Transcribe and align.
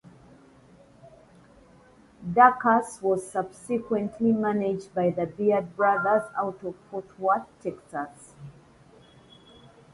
Dacus 2.27 3.03
was 3.03 3.29
subsequently 3.29 4.31
managed 4.31 4.95
by 4.95 5.11
the 5.11 5.27
Beard 5.27 5.75
Brothers 5.77 6.27
out 6.35 6.57
of 6.63 6.75
Fort 6.89 7.19
Worth, 7.19 7.45
Texas. 7.61 8.33